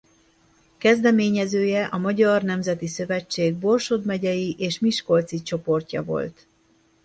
Kezdeményezője 0.77 1.85
a 1.85 1.97
Magyar 1.97 2.41
Nemzeti 2.43 2.87
Szövetség 2.87 3.55
Borsod 3.57 4.05
megyei 4.05 4.55
és 4.59 4.79
miskolci 4.79 5.41
csoportja 5.41 6.03
volt. 6.03 6.47